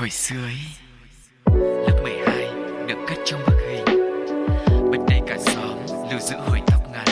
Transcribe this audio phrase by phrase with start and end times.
[0.00, 0.58] hồi xưa ấy,
[1.56, 2.46] lớp 12
[2.86, 3.84] được cất trong bức hình.
[4.90, 5.78] Bên đây cả xóm
[6.10, 7.06] lưu giữ hồi tóc ngắn.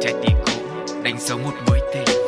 [0.00, 0.52] Trái tim cũ
[1.02, 2.19] đánh dấu một mối tình.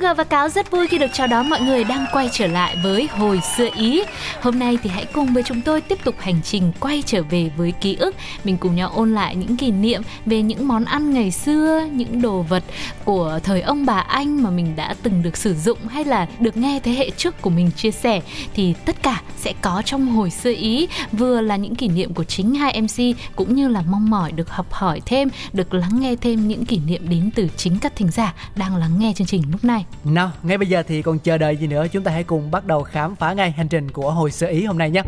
[0.00, 2.46] Vâng Sugar và Cáo rất vui khi được chào đón mọi người đang quay trở
[2.46, 4.02] lại với Hồi xưa Ý.
[4.42, 7.50] Hôm nay thì hãy cùng với chúng tôi tiếp tục hành trình quay trở về
[7.56, 8.14] với ký ức.
[8.44, 12.22] Mình cùng nhau ôn lại những kỷ niệm về những món ăn ngày xưa, những
[12.22, 12.62] đồ vật
[13.04, 16.56] của thời ông bà anh mà mình đã từng được sử dụng hay là được
[16.56, 18.20] nghe thế hệ trước của mình chia sẻ.
[18.54, 22.24] Thì tất cả sẽ có trong Hồi xưa Ý, vừa là những kỷ niệm của
[22.24, 26.16] chính hai MC cũng như là mong mỏi được học hỏi thêm, được lắng nghe
[26.16, 29.42] thêm những kỷ niệm đến từ chính các thính giả đang lắng nghe chương trình
[29.52, 29.84] lúc này.
[30.04, 32.66] Nào, ngay bây giờ thì còn chờ đợi gì nữa Chúng ta hãy cùng bắt
[32.66, 35.02] đầu khám phá ngay hành trình của hồi sơ ý hôm nay nhé.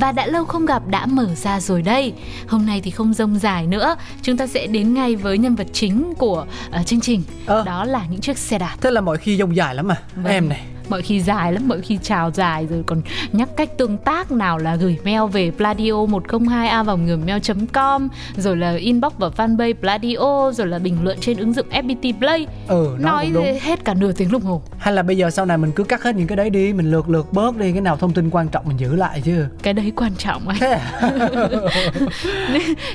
[0.00, 2.12] Và đã lâu không gặp đã mở ra rồi đây.
[2.48, 3.96] Hôm nay thì không rông dài nữa.
[4.22, 6.46] Chúng ta sẽ đến ngay với nhân vật chính của
[6.80, 7.22] uh, chương trình.
[7.46, 7.62] Ờ.
[7.66, 8.76] Đó là những chiếc xe đạp.
[8.80, 10.32] Thế là mọi khi dông dài lắm mà Vâng.
[10.32, 12.82] Em này Mọi khi dài lắm, mọi khi chào dài Rồi.
[12.86, 18.08] Còn nhắc cách tương tác Nào là gửi mail về pladio 102 a vòng gmail.com
[18.36, 22.46] Rồi là inbox vào fanpage pladio Rồi là bình luận trên ứng dụng FPT Play.
[22.68, 24.62] Ừ, nó Nói hết cả nửa tiếng đồng hồ.
[24.78, 26.90] Hay là bây giờ sau này mình cứ cắt hết những cái đấy đi Mình
[26.90, 29.44] lượt lượt bớt đi Cái nào thông tin quan trọng mình giữ lại chứ.
[29.62, 30.58] Cái đấy quan trọng anh.
[30.60, 31.00] À?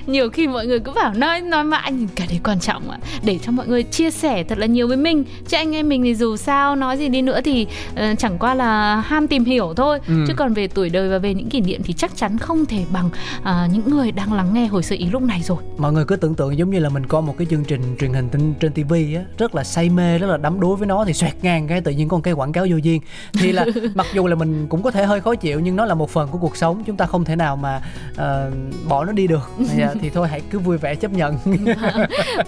[0.07, 2.97] nhiều khi mọi người cứ bảo nói nói mãi nhưng cái đấy quan trọng ạ.
[3.23, 5.23] Để cho mọi người chia sẻ thật là nhiều với mình.
[5.47, 8.53] Chứ anh em mình thì dù sao nói gì đi nữa thì ờ, chẳng qua
[8.53, 9.99] là ham tìm hiểu thôi.
[10.07, 10.13] Ừ.
[10.27, 12.85] chứ còn về tuổi đời và về những kỷ niệm thì chắc chắn không thể
[12.93, 13.09] bằng
[13.43, 15.57] ờ, những người đang lắng nghe hồi sự ý lúc này rồi.
[15.77, 18.13] Mọi người cứ tưởng tượng giống như là mình coi một cái chương trình truyền
[18.13, 21.05] hình trên, trên TV á Rất là say mê, rất là đắm đuối với nó
[21.05, 23.01] Thì xoẹt ngang cái tự nhiên một cái quảng cáo vô duyên.
[23.33, 23.65] Thì là
[23.95, 26.29] mặc dù là mình cũng có thể hơi khó chịu Nhưng nó là một phần
[26.31, 27.81] của cuộc sống Chúng ta không thể nào mà
[28.17, 28.51] ờ,
[28.87, 29.49] bỏ nó đi được.
[29.57, 31.37] Thì, thì thôi hãy cứ vui vẻ chấp nhận.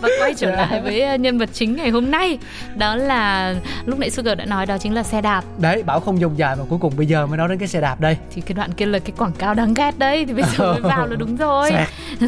[0.02, 2.38] Và quay trở lại với ờ, nhân vật chính ngày hôm nay.
[2.76, 3.56] Đó là
[3.86, 5.44] lúc nãy Sugar đã nói đó chính là xe đạp.
[5.58, 7.82] Đấy, bảo không dùng dài mà cuối cùng bây giờ mới nói đến cái xe
[7.82, 8.18] đạp đây.
[8.34, 10.82] Thì cái đoạn kia là cái quảng cáo đáng ghét đấy thì bây giờ mới
[10.92, 11.72] vào là đúng rồi.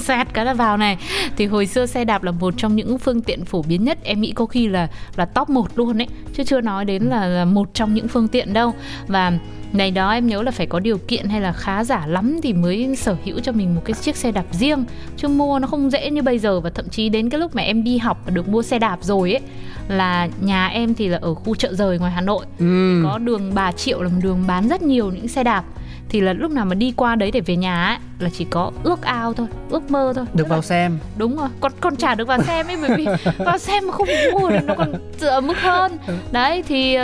[0.01, 0.97] Xoẹt cái là vào này.
[1.38, 3.97] Thì hồi xưa xe đạp là một trong những phương tiện phổ biến nhất.
[4.03, 6.07] Em nghĩ có khi là là top 1 luôn ấy.
[6.33, 8.73] Chứ chưa nói đến là, là một trong những phương tiện đâu.
[9.07, 9.31] Và
[9.78, 12.53] ngày đó em nhớ là phải có điều kiện hay là khá giả lắm thì
[12.53, 14.84] mới sở hữu cho mình một cái chiếc xe đạp riêng.
[15.18, 17.62] Chứ mua nó không dễ như bây giờ và thậm chí đến cái lúc mà
[17.62, 19.41] em đi học và được mua xe đạp rồi ấy
[19.88, 22.46] là nhà em thì là ở khu chợ rời ngoài Hà Nội.
[22.59, 23.02] Ừ.
[23.03, 25.63] có đường Bà Triệu là một đường bán rất nhiều những xe đạp
[26.10, 28.72] thì là lúc nào mà đi qua đấy để về nhà ấy là chỉ có
[28.84, 30.26] ước ao thôi ước mơ thôi.
[30.34, 31.00] Được Tức vào là- xem.
[31.18, 33.06] Đúng rồi còn còn chả được vào xem ấy bởi vì
[33.46, 35.98] vào xem mà không mua thì nó còn dựa mức hơn.
[36.32, 36.96] Đấy thì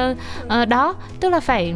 [0.48, 1.74] ờ, đó tức là phải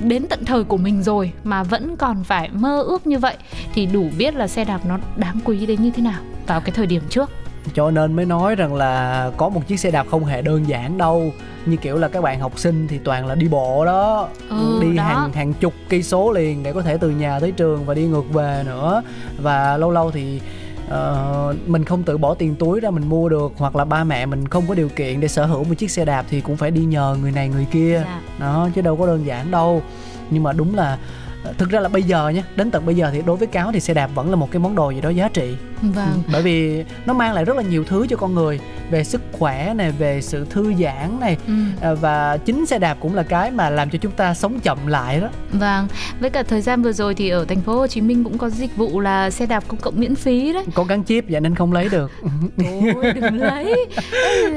[0.00, 3.36] đến tận thời của mình rồi mà vẫn còn phải mơ ước như vậy.
[3.74, 6.70] Thì đủ biết là xe đạp nó đáng quý đến như thế nào vào cái
[6.70, 7.30] thời điểm trước
[7.74, 10.98] Cho nên mới nói rằng là có một chiếc xe đạp không hề đơn giản
[10.98, 11.32] đâu.
[11.66, 14.28] Như kiểu là các bạn học sinh thì toàn là đi bộ đó.
[14.50, 15.02] Ừ, Đi đó.
[15.02, 18.06] hàng hàng chục cây số liền để có thể từ nhà tới trường và đi
[18.06, 19.02] ngược về nữa.
[19.42, 20.40] Và lâu lâu thì
[20.88, 24.26] ờ, mình không tự bỏ tiền túi ra mình mua được Hoặc là ba mẹ
[24.26, 26.70] mình không có điều kiện để sở hữu một chiếc xe đạp Thì cũng phải
[26.70, 28.02] đi nhờ người này người kia.
[28.04, 28.20] Dạ.
[28.38, 29.82] Đó chứ đâu có đơn giản đâu.
[30.30, 30.98] Nhưng mà đúng là
[31.58, 33.80] Thực ra là bây giờ nhé Đến tận bây giờ thì đối với cáo thì
[33.80, 36.84] xe đạp vẫn là một cái món đồ gì đó giá trị vâng bởi vì
[37.06, 38.60] nó mang lại rất là nhiều thứ cho con người
[38.90, 41.52] về sức khỏe này về sự thư giãn này ừ.
[41.80, 44.86] à, và chính xe đạp cũng là cái mà làm cho chúng ta sống chậm
[44.86, 45.88] lại đó Vâng,
[46.20, 48.50] với cả thời gian vừa rồi thì ở thành phố Hồ Chí Minh cũng có
[48.50, 50.64] dịch vụ là xe đạp công cộng miễn phí đấy.
[50.74, 52.10] có gắn chip vậy nên không lấy được
[52.94, 53.86] Ôi đừng lấy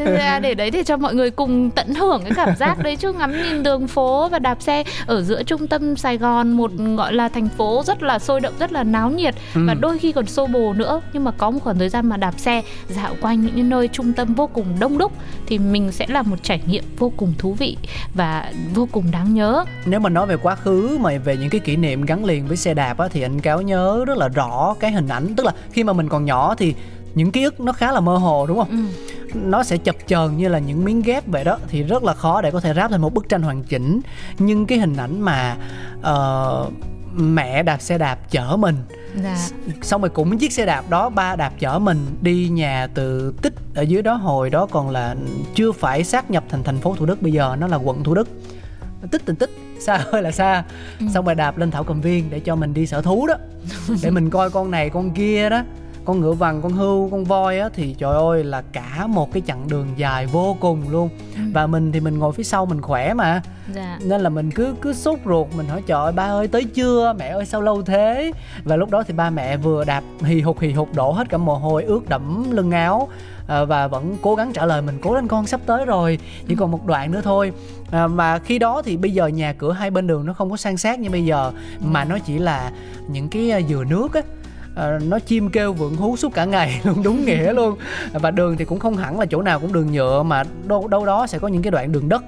[0.05, 3.13] ra để đấy để cho mọi người cùng tận hưởng cái cảm giác đấy chứ
[3.13, 7.13] ngắm nhìn đường phố và đạp xe ở giữa trung tâm Sài Gòn một gọi
[7.13, 9.61] là thành phố rất là sôi động rất là náo nhiệt Ừ.
[9.67, 12.17] và đôi khi còn xô bồ nữa nhưng mà có một khoảng thời gian mà
[12.17, 15.11] đạp xe dạo quanh những nơi trung tâm vô cùng đông đúc
[15.45, 17.77] thì mình sẽ là một trải nghiệm vô cùng thú vị
[18.13, 19.65] và vô cùng đáng nhớ.
[19.85, 22.57] Nếu mà nói về quá khứ mà về những cái kỷ niệm gắn liền với
[22.57, 25.35] xe đạp á, thì anh cáo nhớ rất là rõ cái hình ảnh.
[25.35, 26.75] Tức là khi mà mình còn nhỏ thì
[27.15, 28.69] những ký ức nó khá là mơ hồ đúng không?
[28.69, 28.77] Ừ.
[29.33, 32.41] nó sẽ chập chờn như là những miếng ghép vậy đó thì rất là khó
[32.41, 34.01] để có thể ráp thành một bức tranh hoàn chỉnh.
[34.39, 35.57] Nhưng cái hình ảnh mà
[36.01, 36.69] ờ,
[37.13, 38.75] mẹ đạp xe đạp chở mình
[39.23, 39.37] dạ.
[39.81, 43.53] Xong rồi cũng chiếc xe đạp đó ba đạp chở mình đi nhà từ tích
[43.75, 45.15] ở dưới đó hồi đó còn là
[45.55, 48.13] chưa phải sát nhập thành thành phố thủ đức bây giờ nó là quận thủ
[48.13, 48.29] đức.
[49.11, 50.63] Tích tình tích xa hơi là xa.
[50.99, 51.05] Ừ.
[51.13, 53.35] xong rồi đạp lên thảo cầm viên để cho mình đi sở thú đó
[54.01, 55.63] để mình coi con này con kia đó
[56.09, 59.43] con ngựa vằn con hươu con voi á thì trời ơi là cả một cái
[59.47, 61.09] chặng đường dài vô cùng luôn.
[61.35, 61.41] Ừ.
[61.53, 63.41] và mình thì mình ngồi phía sau mình khỏe mà.
[63.73, 63.99] Dạ.
[64.03, 67.13] Nên là mình cứ cứ sốt ruột mình hỏi trời ơi ba ơi tới chưa?
[67.19, 68.31] Mẹ ơi sao lâu thế?
[68.63, 71.37] Và lúc đó thì ba mẹ vừa đạp hì hục hì hục đổ hết cả
[71.37, 73.09] mồ hôi ướt đẫm lưng áo
[73.47, 76.19] à, và vẫn cố gắng trả lời mình cố lên con sắp tới rồi.
[76.47, 77.51] Chỉ còn một đoạn nữa thôi.
[77.91, 80.57] À, mà khi đó thì bây giờ nhà cửa hai bên đường nó không có
[80.57, 82.71] san sát như bây giờ mà nó chỉ là
[83.07, 84.21] những cái à, dừa nước á
[84.79, 87.75] Ờ, nó chim kêu vượng hú suốt cả ngày luôn đúng nghĩa luôn.
[88.13, 91.05] Và đường thì cũng không hẳn là chỗ nào cũng đường nhựa mà đâu đâu
[91.05, 92.23] đó sẽ có những cái đoạn đường đất.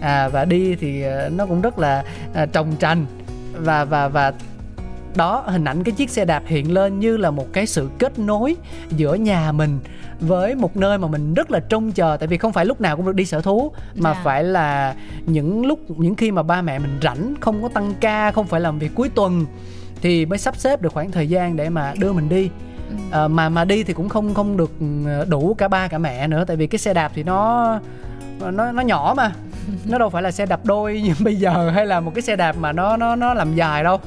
[0.00, 2.04] À, và đi thì ờ, nó cũng rất là
[2.34, 3.06] à, trồng trành.
[3.52, 4.32] Và và và
[5.14, 8.18] đó hình ảnh cái chiếc xe đạp hiện lên như là một cái sự kết
[8.18, 8.56] nối
[8.90, 9.78] giữa nhà mình
[10.20, 12.16] với một nơi mà mình rất là trông chờ.
[12.16, 14.20] Tại vì không phải lúc nào cũng được đi sở thú mà Dạ.
[14.24, 14.94] phải là
[15.26, 18.60] những lúc những khi mà ba mẹ mình rảnh không có tăng ca không phải
[18.60, 19.46] làm việc cuối tuần
[20.02, 22.50] thì mới sắp xếp được khoảng thời gian để mà đưa mình đi.
[23.10, 26.26] Ờ, mà mà đi thì cũng không không được ừ, đủ cả ba cả mẹ
[26.28, 27.78] nữa tại vì cái xe đạp thì nó
[28.40, 29.32] nó nó nhỏ mà
[29.84, 32.36] nó đâu phải là xe đạp đôi như bây giờ hay là một cái xe
[32.36, 33.98] đạp mà nó nó nó làm dài đâu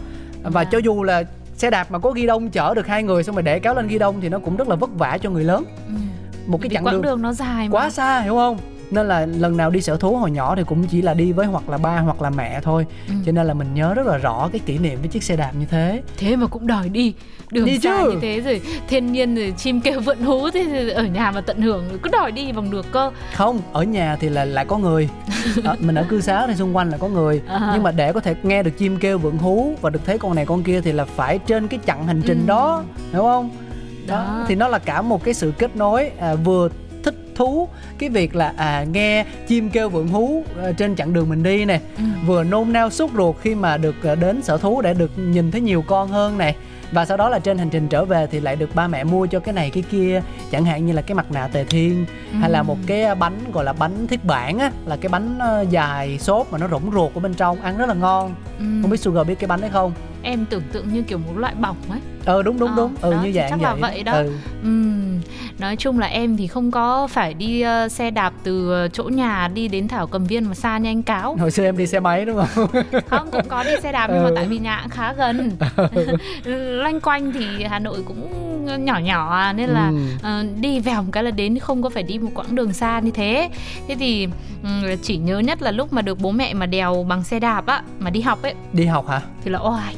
[0.43, 0.69] và Dạ.
[0.71, 1.23] cho dù là
[1.57, 3.87] xe đạp mà có ghi đông chở được hai người xong rồi để kéo lên
[3.87, 5.93] ghi đông thì nó cũng rất là vất vả cho người lớn Ừ.
[6.47, 8.57] một cái Vì chặng quãng đường đường nó dài mà quá xa hiểu không
[8.93, 11.45] nên là lần nào đi sở thú hồi nhỏ thì cũng chỉ là đi với
[11.45, 13.13] hoặc là ba hoặc là mẹ thôi Ừ.
[13.25, 15.51] cho nên là mình nhớ rất là rõ cái kỷ niệm với chiếc xe đạp
[15.59, 17.13] như thế thế mà cũng đòi đi
[17.51, 18.11] đường Đi xa chứ.
[18.11, 21.41] như thế rồi thiên nhiên rồi chim kêu vượn hú thế thì ở nhà mà
[21.41, 24.77] tận hưởng cứ đòi đi bằng được cơ không ở nhà thì là lại có
[24.77, 25.09] người
[25.63, 27.71] Ờ, mình ở cư xá thì xung quanh là có người À.
[27.73, 30.35] nhưng mà để có thể nghe được chim kêu vượng hú và được thấy con
[30.35, 32.47] này con kia thì là phải trên cái chặng hành trình Ừ.
[32.47, 33.49] đó hiểu không
[34.07, 34.15] đó.
[34.15, 34.45] Đó.
[34.47, 36.69] thì nó là cả một cái sự kết nối à, vừa
[37.35, 37.67] thú.
[37.97, 41.65] Cái việc là à nghe chim kêu vượng hú à, trên chặng đường mình đi
[41.65, 42.03] nè Ừ.
[42.25, 45.51] vừa nôn nao sốt ruột khi mà được à, đến sở thú để được nhìn
[45.51, 46.55] thấy nhiều con hơn này
[46.91, 49.25] và sau đó là trên hành trình trở về thì lại được ba mẹ mua
[49.27, 50.21] cho cái này cái kia
[50.51, 52.05] chẳng hạn như là cái mặt nạ tề thiên
[52.39, 55.65] hay là một cái bánh gọi là bánh thiết bản á là cái bánh ờ,
[55.69, 58.35] dài xốp mà nó rỗng ruột ở bên trong ăn rất là ngon.
[58.59, 58.65] Ừ.
[58.81, 59.91] không biết sugar biết cái bánh đấy không?
[60.21, 63.11] Em tưởng tượng như kiểu một loại bỏng ấy ờ đúng đúng Ờ, đúng ừ
[63.11, 64.13] đó, như dạng chắc là vậy vậy đó.
[64.13, 64.31] ừ.
[64.63, 65.19] Ừm,
[65.59, 69.47] nói chung là em thì không có phải đi ờ, xe đạp từ chỗ nhà
[69.53, 71.35] đi đến Thảo Cầm Viên mà xa như anh Cáo.
[71.39, 72.67] hồi xưa em đi xe máy đúng không
[73.07, 74.35] Không cũng có đi xe đạp nhưng mà Ừ.
[74.35, 75.51] tại vì nhà cũng khá gần.
[76.81, 78.29] Loanh quanh thì Hà Nội cũng
[78.85, 79.95] nhỏ nhỏ nên là Ừ.
[80.21, 82.99] ờ, đi vèo một cái là đến không có phải đi một quãng đường xa
[82.99, 83.49] như thế.
[83.87, 84.27] Thế thì
[84.63, 87.65] ừm, chỉ nhớ nhất là lúc mà được bố mẹ mà đèo bằng xe đạp
[87.65, 89.95] á mà đi học ấy đi học hả thì là oai.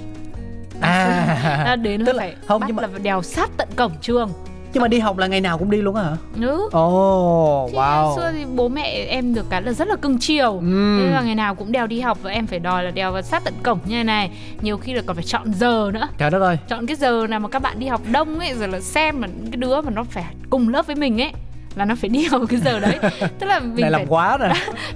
[0.82, 1.76] À.
[1.82, 4.30] Đến là là- phải không, nhưng mà- là đèo sát tận cổng trường.
[4.74, 6.16] nhưng mà đi học là ngày nào cũng đi luôn á hả?
[6.42, 6.70] Ừ.
[6.72, 8.16] ồ Thì wow.
[8.16, 10.52] xưa thì bố mẹ em được cái là rất là cưng chiều.
[10.52, 11.00] Ừm.
[11.04, 13.22] Thế là ngày nào cũng đèo đi học và em phải đòi là đèo vào
[13.22, 14.32] sát tận cổng như này này.
[14.62, 16.08] Nhiều khi là còn phải chọn giờ nữa.
[16.18, 16.58] Trời đất ơi.
[16.68, 19.28] Chọn cái giờ nào mà các bạn đi học đông ấy Rồi là xem mà
[19.28, 21.32] những cái đứa mà nó phải cùng lớp với mình ấy
[21.76, 23.00] là nó phải đi vào cái giờ đấy.
[23.40, 24.50] Tức là mình này làm phải quá rồi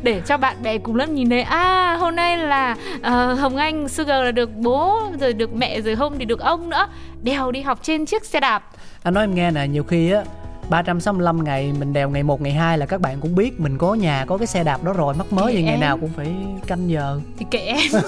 [0.04, 3.90] để cho bạn bè cùng lớp nhìn thấy à hôm nay là ờ, hồng anh
[3.90, 6.88] sugar là được bố rồi được mẹ rồi hôm thì được ông nữa.
[7.24, 8.64] Đèo đi học trên chiếc xe đạp.
[9.04, 10.24] Anh nói em nghe nè nhiều khi á
[10.70, 13.94] 365 ngày mình đèo ngày 1 ngày 2 là các bạn cũng biết mình có
[13.94, 16.28] nhà có cái xe đạp đó rồi mắc mới Thì ngày nào cũng phải
[16.68, 17.20] canh giờ.
[17.38, 17.78] Thì kệ em.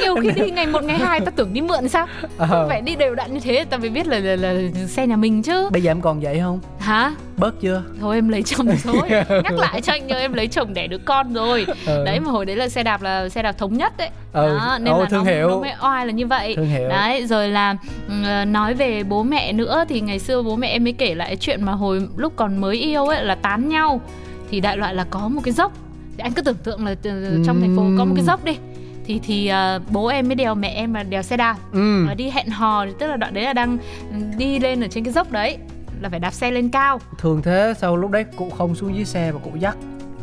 [0.00, 2.06] Nhiều khi đi ngày một ngày hai ta tưởng đi mượn sao?
[2.38, 2.46] Ờ.
[2.50, 4.54] không phải đi đều đặn như thế ta mới biết là, là, là
[4.88, 5.70] xe nhà mình chứ.
[5.70, 7.12] Bây giờ em còn vậy không hả?
[7.36, 7.82] Bớt chưa?
[8.00, 9.08] Thôi em lấy chồng rồi.
[9.44, 11.66] Nhắc lại cho anh nhớ em lấy chồng đẻ đứa con rồi.
[11.86, 12.04] Ừ.
[12.04, 14.08] đấy mà hồi đấy là xe đạp là xe đạp thống nhất đấy.
[14.32, 14.58] Ừ.
[14.58, 15.48] đó, nên Ồ, là thương nó, hiệu.
[15.48, 16.54] nó mới oai là như vậy.
[16.56, 16.88] Thương hiệu.
[16.88, 17.76] đấy rồi là
[18.08, 21.36] ừ, nói về bố mẹ nữa thì ngày xưa bố mẹ em mới kể lại
[21.36, 24.00] chuyện mà hồi lúc còn mới yêu ấy là tán nhau.
[24.50, 25.72] Thì đại loại là có một cái dốc.
[26.16, 26.94] Thì anh cứ tưởng tượng là
[27.46, 28.56] trong thành phố có một cái dốc đi.
[29.06, 31.56] Thì thì ờ, bố em mới đèo mẹ em mà đèo xe đạp.
[31.72, 33.78] Ừ và đi hẹn hò tức là đoạn đấy là đang
[34.38, 35.56] đi lên ở trên cái dốc đấy
[36.04, 37.00] là phải đạp xe lên cao.
[37.18, 39.76] Thường thế sau lúc đấy cụ không xuống dưới xe và cụ dắt.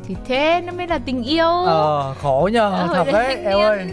[0.08, 1.48] Thì thế nó mới là tình yêu.
[1.66, 3.90] Ờ khổ nhờ Ờ, thật đấy em ơi.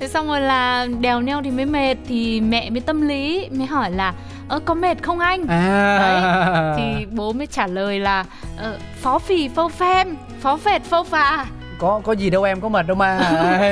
[0.00, 3.66] Thế xong rồi là đèo nhau thì mới mệt thì mẹ mới tâm lý mới
[3.66, 4.14] hỏi là
[4.48, 5.46] ơ có mệt không anh?
[5.48, 6.74] À.
[6.78, 8.24] Thì bố mới trả lời là
[8.56, 11.46] ờ, phó phì phâu phem phó phệt phâu phà
[11.78, 13.18] có có gì đâu em có mệt đâu mà.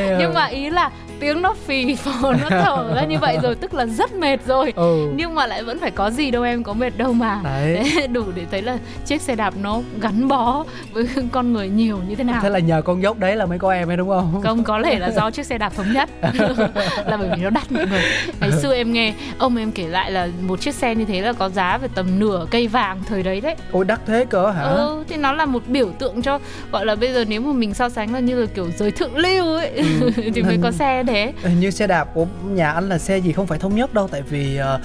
[0.19, 0.91] Nhưng mà ý là
[1.23, 4.73] tiếng nó phì phò nó thở ra như vậy rồi tức là rất mệt rồi.
[4.77, 5.11] Ừ.
[5.17, 7.41] nhưng mà lại vẫn phải có gì đâu em có mệt đâu mà.
[7.45, 7.93] Đấy.
[7.97, 11.99] Để đủ để thấy là chiếc xe đạp nó gắn bó với con người nhiều
[12.09, 12.41] như thế nào.
[12.43, 14.41] Thế là nhờ con dốc đấy là mới có em ấy đúng không?
[14.43, 16.11] Không có thể là do chiếc xe đạp thống nhất.
[17.07, 18.03] Là bởi vì nó đắt mọi người.
[18.41, 21.33] Ngày xưa em nghe ông em kể lại là một chiếc xe như thế là
[21.33, 23.55] có giá về tầm nửa cây vàng thời đấy đấy.
[23.73, 24.63] Ôi đắt thế cỡ hả?
[24.63, 26.39] Ừ thì nó là một biểu tượng cho
[26.73, 29.17] gọi là bây giờ nếu mà mình so sánh là như là kiểu giới thượng
[29.17, 29.71] lưu ấy.
[29.71, 30.11] Ừ.
[30.35, 31.33] thì mới có xe thế.
[31.43, 34.09] Hình như xe đạp của nhà anh là xe gì không phải thống nhất đâu
[34.09, 34.81] tại vì uh,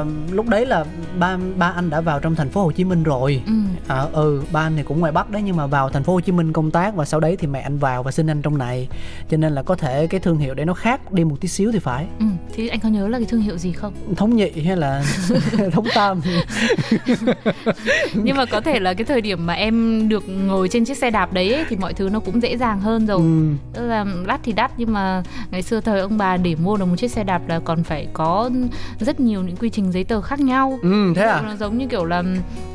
[0.00, 0.84] uh, lúc đấy là
[1.18, 3.42] ba ba anh đã vào trong thành phố Hồ Chí Minh rồi.
[3.46, 3.52] ừ.
[3.88, 6.20] À, ừ ba anh thì cũng ngoài Bắc đấy nhưng mà vào thành phố Hồ
[6.20, 8.58] Chí Minh công tác và sau đấy thì mẹ anh vào và sinh anh trong
[8.58, 8.88] này.
[9.30, 11.72] Cho nên là có thể cái thương hiệu đấy nó khác đi một tí xíu
[11.72, 12.06] thì phải.
[12.18, 13.94] Ừ thì anh có nhớ là cái thương hiệu gì không?
[14.16, 15.04] Thống nhị hay là
[15.72, 16.20] thống tam?
[18.14, 21.10] Nhưng mà có thể là cái thời điểm mà em được ngồi trên chiếc xe
[21.10, 23.18] đạp đấy ấy, thì mọi thứ nó cũng dễ dàng hơn rồi.
[23.18, 23.48] Ừ.
[23.72, 26.84] tức là đắt thì đắt nhưng mà ngày xưa thời ông bà để mua được
[26.84, 28.50] một chiếc xe đạp là còn phải có
[29.00, 30.78] rất nhiều những quy trình giấy tờ khác nhau.
[30.82, 31.42] Ừ thế à?
[31.46, 32.22] Nó giống như kiểu là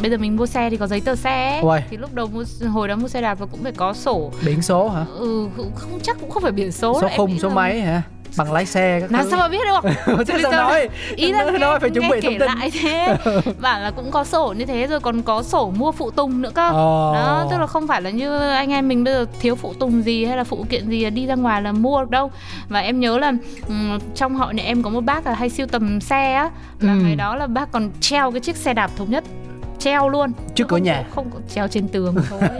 [0.01, 1.61] bây giờ mình mua xe thì có giấy tờ xe ấy.
[1.61, 1.83] Uầy.
[1.89, 4.31] thì lúc đầu mua hồi đó mua xe đạp là cũng phải có sổ.
[4.45, 5.05] Biển số hả?
[5.19, 8.01] Ừ không chắc cũng không phải biển số số khung số máy hả
[8.38, 9.29] bằng lái xe các làm thứ.
[9.31, 9.89] sao mà biết được?
[10.27, 10.89] Thế sao nói?
[11.15, 12.57] ý là nghe, nói phải chuẩn bị kể thông tin.
[12.57, 13.17] lại thế.
[13.60, 16.51] Bảo là cũng có sổ như thế rồi còn có sổ mua phụ tùng nữa
[16.53, 16.69] cơ.
[16.69, 17.13] Ồ.
[17.15, 20.01] đó tức là không phải là như anh em mình bây giờ thiếu phụ tùng
[20.03, 22.31] gì hay là phụ kiện gì đi ra ngoài là mua được đâu.
[22.69, 23.31] Và em nhớ là
[24.15, 26.50] trong họ nhà em có một bác là hay siêu tầm xe á.
[26.79, 27.00] Là Ừ.
[27.03, 29.24] ngày đó là bác còn treo cái chiếc xe đạp thống nhất
[29.79, 30.31] treo luôn.
[30.34, 31.03] Trước Chứ cửa không nhà.
[31.10, 32.41] không có treo trên tường thôi.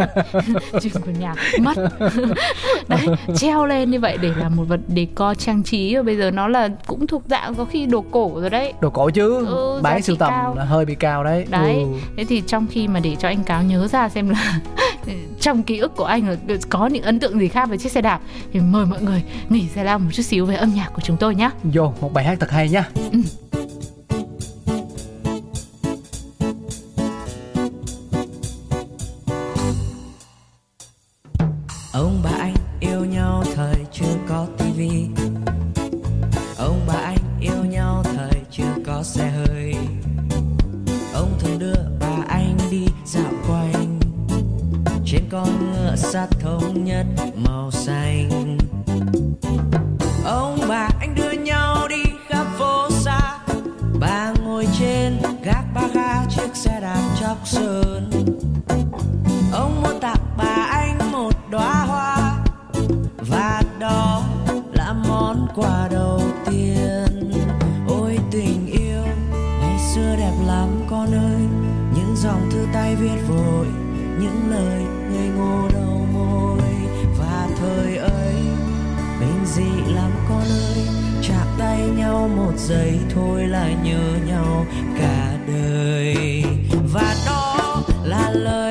[0.82, 1.74] Trên cửa nhà mất.
[2.88, 5.96] Đấy treo lên như vậy để làm một vật decor trang trí.
[5.96, 8.74] Và bây giờ nó là cũng thuộc dạng có khi đồ cổ rồi đấy.
[8.82, 9.46] Đồ cổ chứ.
[9.46, 10.56] Ừ, bán sưu tầm cao.
[10.58, 11.46] là hơi bị cao đấy.
[11.50, 11.88] Đấy ừ.
[12.18, 14.60] thế thì trong khi mà để cho anh cáo nhớ ra xem là
[15.40, 16.36] trong ký ức của anh là
[16.70, 18.20] có những ấn tượng gì khác về chiếc xe đạp
[18.54, 21.18] thì mời mọi người nghỉ giải lao một chút xíu về âm nhạc của chúng
[21.18, 22.90] tôi nhé vô một bài hát thật hay nhá.
[22.96, 23.24] Ông
[66.08, 67.32] đầu tiên.
[67.88, 69.04] Ôi tình yêu,
[69.62, 71.42] ngày xưa đẹp lắm con ơi.
[71.96, 73.66] Những dòng thư tay viết vội,
[74.20, 76.70] Những lời ngây ngô đầu môi.
[77.20, 78.34] Và thời ấy
[79.20, 80.88] mình dị lắm con ơi.
[81.22, 84.66] Chạm tay nhau một giây, thôi là nhớ nhau
[85.00, 86.44] cả đời.
[86.94, 88.67] Và đó là lời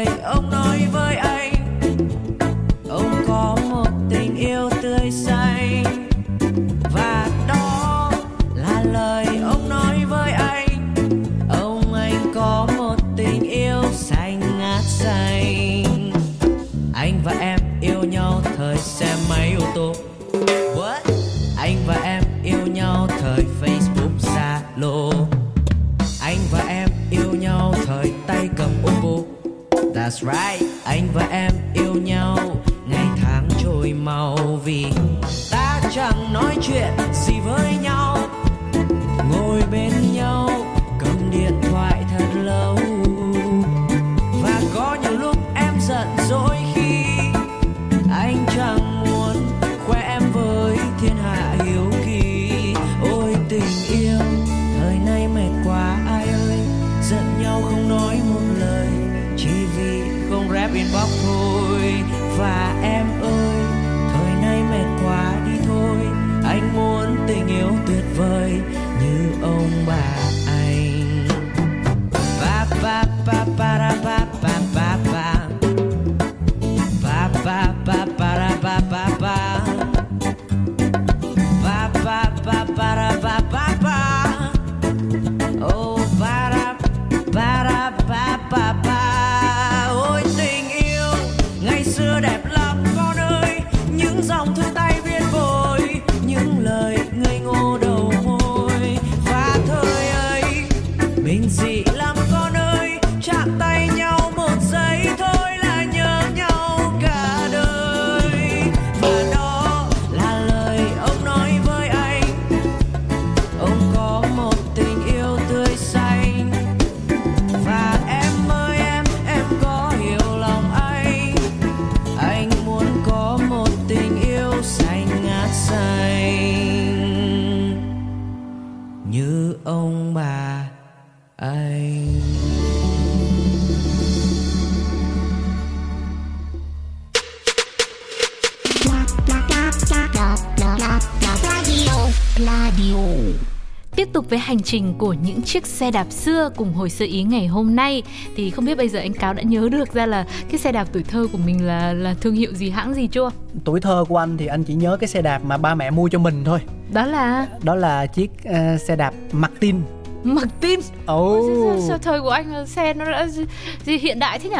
[144.46, 148.02] hành trình của những chiếc xe đạp xưa cùng hồi sơ ý ngày hôm nay
[148.36, 150.88] thì không biết bây giờ anh cáo đã nhớ được ra là cái xe đạp
[150.92, 153.30] tuổi thơ của mình là là thương hiệu gì hãng gì chưa?
[153.64, 156.08] tuổi thơ của anh thì anh chỉ nhớ cái xe đạp mà ba mẹ mua
[156.08, 156.58] cho mình thôi
[156.92, 159.76] Đó là đó là chiếc ờ, xe đạp Martin
[160.24, 160.80] Martin.
[161.06, 163.44] ồ Ôi, sao, thời của anh xe nó đã gì,
[163.84, 164.56] gì hiện đại thế nhỉ?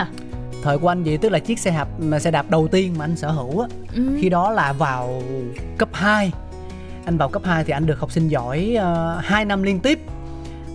[0.62, 3.16] thời của anh vậy tức là chiếc xe đạp xe đạp đầu tiên mà anh
[3.16, 4.02] sở hữu á Ừ.
[4.20, 5.22] khi đó là vào
[5.78, 6.30] cấp 2
[7.06, 8.76] anh vào cấp 2 thì anh được học sinh giỏi
[9.18, 9.98] uh, 2 năm liên tiếp.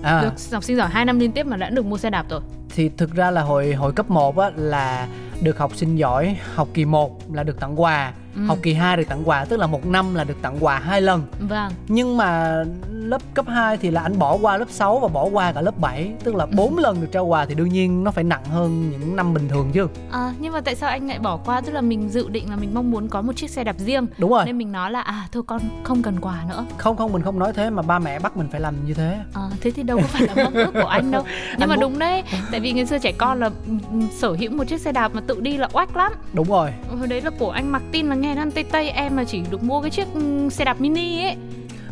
[0.03, 2.25] À, Được học sinh giỏi 2 năm liên tiếp mà đã được mua xe đạp
[2.29, 2.41] rồi.
[2.75, 5.07] thì thực ra là hồi hồi cấp 1 á là
[5.41, 8.41] được học sinh giỏi học kỳ 1 là được tặng quà Ừ.
[8.47, 11.01] học kỳ 2 được tặng quà tức là một năm là được tặng quà hai
[11.01, 11.23] lần.
[11.49, 11.71] Vâng.
[11.87, 15.51] nhưng mà lớp cấp 2 thì là anh bỏ qua lớp 6 và bỏ qua
[15.51, 18.23] cả lớp 7 tức là 4 lần được trao quà thì đương nhiên nó phải
[18.23, 19.87] nặng hơn những năm bình thường chứ.
[20.11, 21.61] À, nhưng mà tại sao anh lại bỏ qua?
[21.61, 24.07] Tức là mình dự định là mình mong muốn có một chiếc xe đạp riêng.
[24.17, 24.45] Đúng rồi.
[24.45, 26.65] Nên mình nói là à thôi con không cần quà nữa.
[26.77, 29.17] không không mình không nói thế mà ba mẹ bắt mình phải làm như thế.
[29.33, 31.23] À, thế thì đâu có phải là mong ước của anh đâu.
[31.51, 33.73] Nhưng Anh mà muốn- đúng đấy tại vì ngày xưa trẻ con là ừ,
[34.17, 36.11] sở hữu một chiếc xe đạp mà tự đi là oách lắm.
[36.33, 36.71] Đúng rồi.
[36.99, 39.23] Hồi đấy là của anh mặc tin là nghe nó ăn tây tây em mà
[39.23, 41.35] chỉ được mua cái chiếc ừ, xe đạp mini ấy.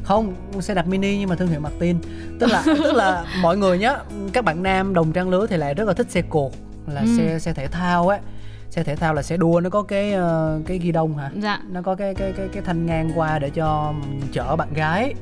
[0.04, 1.98] Không xe đạp mini nhưng mà thương hiệu Martin.
[2.40, 3.96] Tức là tức là mọi người nhá
[4.34, 6.52] các bạn nam đồng trang lứa thì lại rất là thích xe cột
[6.88, 7.08] là Ừ.
[7.18, 8.20] xe xe thể thao ấy.
[8.70, 11.32] Xe thể thao là xe đua nó có cái ờ, cái ghi đông hả?
[11.42, 11.60] Dạ.
[11.72, 13.94] Nó có cái cái cái cái thanh ngang qua để cho
[14.32, 15.14] chở bạn gái.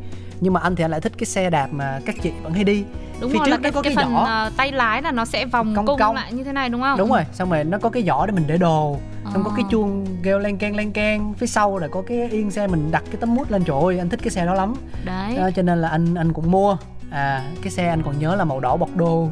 [0.41, 2.63] Nhưng mà anh thì anh lại thích cái xe đạp mà các chị vẫn hay
[2.63, 2.83] đi
[3.21, 4.19] đúng Phía rồi trước là nó cái, có cái, cái phần giỏ.
[4.19, 6.15] ờ, tay lái là nó sẽ vòng Cong cung cong.
[6.15, 6.97] lại như thế này đúng không?
[6.97, 8.97] Đúng rồi xong rồi nó có cái giỏ để mình để đồ.
[9.33, 9.69] Xong có cái Ờ.
[9.71, 11.33] chuông kêu len keng len keng.
[11.33, 13.63] Phía sau là có cái yên xe mình đặt cái tấm mút lên.
[13.63, 14.73] Trời ơi anh thích cái xe đó lắm.
[15.05, 15.35] Đấy.
[15.37, 16.77] Đó, cho nên là anh anh cũng mua.
[17.11, 19.29] À cái xe anh còn nhớ là màu đỏ bọc đô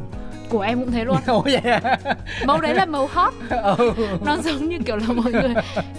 [0.48, 1.98] của em cũng thế luôn ủa vậy à?
[2.46, 3.34] màu đấy là màu hot
[3.78, 3.92] ừ.
[4.24, 5.54] nó giống như kiểu là mọi người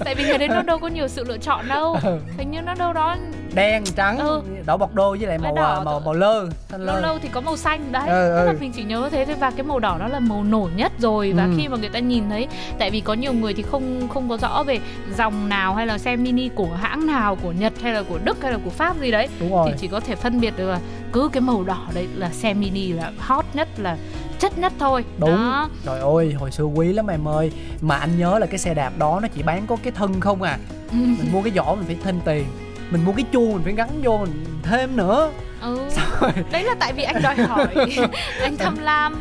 [0.05, 2.19] tại vì ngày đấy nó đâu có nhiều sự lựa chọn đâu Ừ.
[2.37, 3.17] hình như nó đâu đó
[3.53, 4.41] đen trắng Ừ.
[4.65, 7.01] đỏ bọc đô với lại màu Cái đỏ à, màu màu lơ xanh lâu lơ
[7.01, 8.57] lâu thì có màu xanh đấy Ừ, tức là ừ.
[8.59, 11.33] mình chỉ nhớ thế thôi và cái màu đỏ đó là màu nổi nhất rồi
[11.37, 11.49] và Ừ.
[11.57, 12.47] khi mà người ta nhìn thấy
[12.79, 14.79] tại vì có nhiều người thì không không có rõ về
[15.17, 18.37] dòng nào hay là xe mini của hãng nào của nhật hay là của đức
[18.43, 20.67] hay là của pháp gì đấy đúng rồi thì chỉ có thể phân biệt được
[20.69, 20.79] là
[21.13, 23.97] cứ cái màu đỏ đấy là xe mini là hot nhất là
[24.39, 25.03] chất nhất thôi.
[25.17, 25.29] Đúng.
[25.29, 25.69] Đó.
[25.85, 27.51] trời ơi hồi xưa quý lắm em ơi.
[27.81, 30.41] Mà anh nhớ là cái xe đạp đó nó chỉ bán có cái thân không
[30.41, 30.57] à.
[30.91, 30.97] Ừ.
[30.97, 32.45] mình mua cái vỏ mình phải thêm tiền.
[32.89, 35.31] Mình mua cái chuông mình phải gắn vô mình thêm nữa.
[35.61, 35.79] Ừ.
[36.51, 37.67] đấy là tại vì anh đòi hỏi.
[38.41, 39.15] Anh tham lam.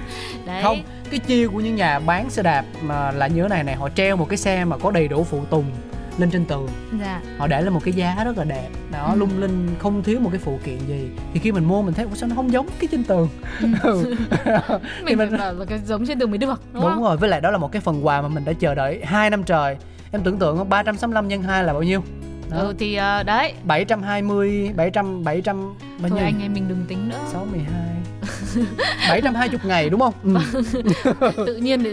[0.46, 0.62] Đấy.
[0.62, 3.74] Không cái chiêu của những nhà bán xe đạp mà là như thế này này
[3.74, 5.64] họ treo một cái xe mà có đầy đủ phụ tùng
[6.18, 6.68] lên trên tường.
[7.00, 7.20] Dạ.
[7.38, 8.68] Họ để lên một cái giá rất là đẹp.
[8.92, 9.18] Đó Ừ.
[9.18, 11.08] lung linh không thiếu một cái phụ kiện gì.
[11.34, 13.28] Thì khi mình mua mình thấy "Ủa sao nó không giống cái trên tường?
[13.82, 14.14] Ừ.
[15.06, 17.02] Thì mình mình- bảo là cái giống trên tường mới được đúng, đúng, không?
[17.02, 19.30] rồi với lại đó là một cái phần quà mà mình đã chờ đợi 2
[19.30, 19.76] năm trời.
[20.12, 20.68] Em tưởng tượng không?
[20.68, 22.02] 365 nhân 2 là bao nhiêu?
[22.50, 22.58] Đó.
[22.58, 23.52] ừ thì ờ, đấy.
[23.64, 25.56] 720 700 700
[26.00, 26.24] bao thôi nhiêu?
[26.26, 27.18] anh em mình đừng tính nữa.
[27.32, 27.46] 62
[29.08, 30.14] 720 ngày đúng không?
[30.22, 31.32] Ừ.
[31.46, 31.84] tự nhiên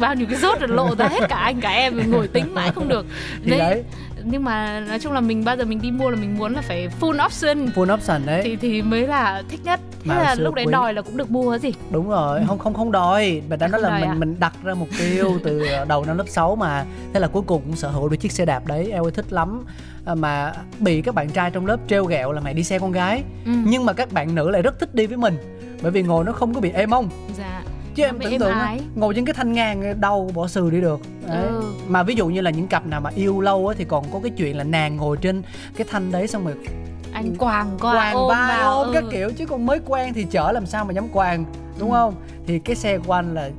[0.00, 2.54] bao nhiêu cái rốt rồi lộ ra hết cả anh cả em mình ngồi tính
[2.54, 3.06] mãi không được.
[3.44, 3.82] Thì đấy
[4.24, 6.60] nhưng mà nói chung là mình bao giờ mình đi mua là mình muốn là
[6.62, 7.66] phải full option.
[7.74, 8.40] Full option đấy.
[8.44, 9.80] Thì thì mới là thích nhất.
[9.92, 10.72] Thế Mà là lúc đấy quý.
[10.72, 11.72] đòi là cũng được mua gì?
[11.90, 13.42] Đúng rồi không không không đòi.
[13.48, 14.14] Mình đã nói Không là mình à?
[14.14, 16.84] mình đặt ra mục tiêu từ đầu năm lớp 6 mà.
[17.14, 18.90] Thế là cuối cùng cũng sở hữu được chiếc xe đạp đấy.
[18.92, 19.64] Em ơi thích lắm.
[20.04, 22.92] À, mà bị các bạn trai trong lớp trêu ghẹo là mày đi xe con
[22.92, 23.22] gái.
[23.44, 23.52] Ừ.
[23.64, 25.36] nhưng mà các bạn nữ lại rất thích đi với mình.
[25.82, 27.62] Bởi vì ngồi nó không có bị ê mông dạ
[27.98, 31.00] chứ em tưởng tượng á, ngồi trên cái thanh ngang đau bỏ sừ đi được
[31.28, 31.46] đấy.
[31.46, 31.62] Ừ.
[31.88, 34.20] mà ví dụ như là những cặp nào mà yêu lâu á thì còn có
[34.22, 35.42] cái chuyện là nàng ngồi trên
[35.76, 36.54] cái thanh đấy xong rồi
[37.12, 38.92] anh quàng qua quàng ôm vai vào ôm ừ.
[38.94, 41.44] các kiểu chứ còn mới quen thì chở làm sao mà dám quàng
[41.78, 42.14] đúng không
[42.46, 43.50] thì cái xe của anh là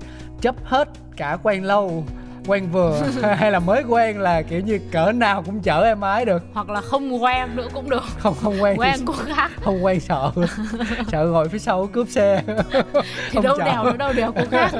[0.42, 2.04] chấp hết cả quen lâu
[2.50, 3.02] quen vừa
[3.38, 6.70] hay là mới quen là kiểu như cỡ nào cũng chở em ái được hoặc
[6.70, 10.32] là không quen nữa cũng được không không quen quen cũng khác không quen sợ
[11.12, 12.54] sợ ngồi phía sau cướp xe thì
[13.34, 13.64] Không đâu chở.
[13.66, 14.72] đèo nữa đâu đèo cũng khác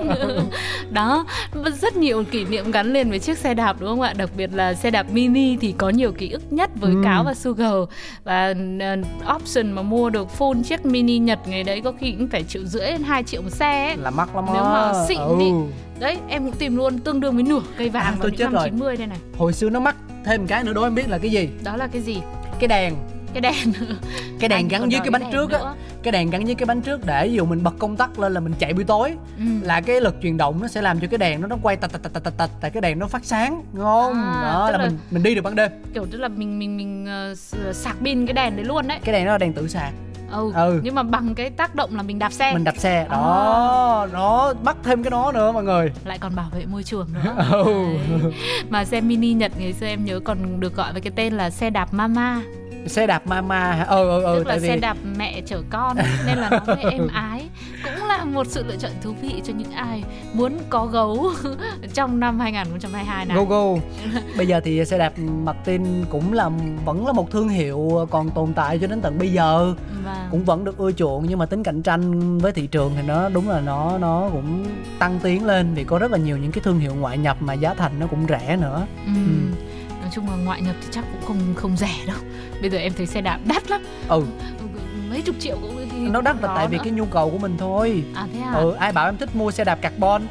[0.92, 1.26] đó
[1.82, 4.50] rất nhiều kỷ niệm gắn liền với chiếc xe đạp đúng không ạ đặc biệt
[4.54, 7.02] là xe đạp mini thì có nhiều ký ức nhất với Ừ.
[7.04, 7.74] cáo và sugar
[8.24, 12.28] và uh, option mà mua được full chiếc mini nhật ngày đấy có khi cũng
[12.28, 13.98] phải triệu rưỡi đến hai triệu một xe ấy.
[13.98, 15.40] là mắc lắm Nếu mà xịn ừ.
[15.40, 15.52] ý.
[16.00, 18.54] Đấy em cũng tìm luôn tương đương với nửa cây vàng À, tôi chết năm
[18.54, 18.70] rồi.
[18.70, 19.18] 90 đây này.
[19.38, 21.50] Hồi xưa nó mắc thêm cái nữa đó em biết là cái gì?
[21.64, 22.22] Đó là cái gì?
[22.60, 22.94] Cái đèn.
[23.34, 23.74] Cái đèn
[24.40, 25.60] cái đèn Anh gắn dưới cái bánh trước á.
[26.04, 28.34] cái đèn gắn dưới cái bánh trước để ví dụ mình bật công tắc lên
[28.34, 29.14] là mình chạy buổi tối.
[29.38, 29.44] Ừ.
[29.62, 31.92] là cái lực truyền động nó sẽ làm cho cái đèn nó nó quay tạch
[31.92, 33.64] tạch tạch tạch tạch tại cái đèn nó phát sáng.
[33.74, 35.72] Ngon À, đó là, là- mình mình đi được ban đêm.
[35.94, 39.00] Kiểu tức là mình mình mình s- sạc pin cái đèn đấy luôn đấy.
[39.04, 39.94] Cái đèn đó là đèn tự sạc
[40.32, 40.52] ừ.
[40.56, 40.80] Ừ.
[40.84, 44.54] nhưng mà bằng cái tác động là mình đạp xe mình đạp xe đó nó
[44.64, 47.64] bắt thêm cái đó nữa mọi người lại còn bảo vệ môi trường nữa Ừ.
[48.24, 48.34] Đấy.
[48.70, 51.50] mà xe mini nhật ngày xưa em nhớ còn được gọi với cái tên là
[51.50, 52.42] xe đạp mama
[52.88, 56.38] xe đạp mama ừ ừ ừ tức là vì xe đạp mẹ chở con nên
[56.38, 57.39] là nó mới êm ái
[58.18, 61.32] là một sự lựa chọn thú vị cho những ai muốn có gấu
[61.94, 63.82] trong năm 2022 này go go
[64.38, 66.50] bây giờ thì xe đạp Martin cũng là
[66.86, 69.76] vẫn là một thương hiệu còn tồn tại cho đến tận bây giờ.
[70.04, 73.02] Và cũng vẫn được ưa chuộng nhưng mà tính cạnh tranh với thị trường thì
[73.08, 74.66] nó đúng là nó nó cũng
[75.00, 77.54] tăng tiến lên vì có rất là nhiều những cái thương hiệu ngoại nhập mà
[77.54, 78.88] giá thành nó cũng rẻ nữa.
[79.06, 79.12] Ừ.
[80.02, 82.18] nói chung là ngoại nhập thì chắc cũng không không rẻ đâu.
[82.62, 83.82] Bây giờ em thấy xe đạp đắt lắm.
[84.08, 84.24] Ừ.
[85.10, 86.84] Mấy chục triệu cũng nó đắt là tại vì nữa.
[86.84, 89.52] cái nhu cầu của mình thôi à thế à ừ ai bảo em thích mua
[89.52, 90.22] xe đạp carbon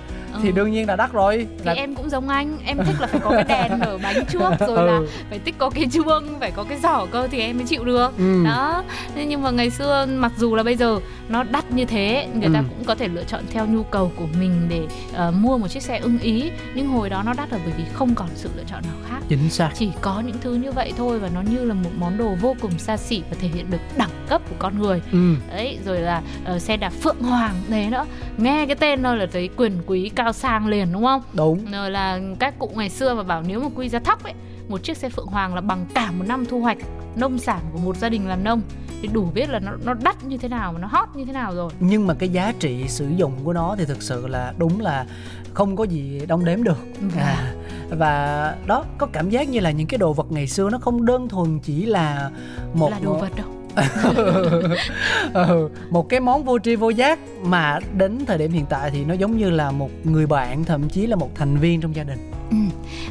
[0.42, 0.52] thì Ừ.
[0.54, 3.20] đương nhiên là đắt rồi thì là em cũng giống anh em thích là phải
[3.24, 5.06] có cái đèn ở bánh trước rồi là Ừ.
[5.30, 8.12] phải thích có cái chuông phải có cái giỏ cơ thì em mới chịu được
[8.18, 8.44] Ừ.
[8.44, 8.82] đó
[9.26, 12.58] nhưng mà ngày xưa mặc dù là bây giờ nó đắt như thế người ta
[12.58, 12.64] Ừ.
[12.68, 14.80] cũng có thể lựa chọn theo nhu cầu của mình để
[15.14, 17.84] ờ, mua một chiếc xe ưng ý nhưng hồi đó nó đắt là bởi vì
[17.92, 20.92] không còn sự lựa chọn nào khác chính xác chỉ có những thứ như vậy
[20.96, 23.70] thôi và nó như là một món đồ vô cùng xa xỉ và thể hiện
[23.70, 25.02] được đẳng cấp của con người.
[25.12, 25.34] Ừ.
[25.50, 28.06] Đấy rồi là ờ, xe đạp phượng hoàng đấy nữa
[28.38, 31.22] nghe cái tên thôi là thấy quyền quý cao sang liền đúng không?
[31.32, 31.70] Đúng.
[31.72, 34.34] Rồi là các cụ ngày xưa mà bảo nếu mà quy ra thóc ấy
[34.68, 36.78] một chiếc xe phượng hoàng là bằng cả một năm thu hoạch
[37.16, 38.60] nông sản của một gia đình làm nông.
[39.02, 41.32] Thì đủ biết là nó nó đắt như thế nào mà nó hot như thế
[41.32, 41.70] nào rồi.
[41.80, 45.06] Nhưng mà cái giá trị sử dụng của nó thì thực sự là đúng là
[45.54, 46.78] không có gì đong đếm được.
[47.16, 47.52] À,
[47.90, 51.06] và đó có cảm giác như là những cái đồ vật ngày xưa nó không
[51.06, 52.30] đơn thuần chỉ là
[52.74, 53.46] một là đồ vật đâu
[55.34, 59.04] ừ, một cái món vô tri vô giác mà đến thời điểm hiện tại thì
[59.04, 62.02] nó giống như là một người bạn thậm chí là một thành viên trong gia
[62.04, 62.18] đình
[62.50, 62.56] Ừ.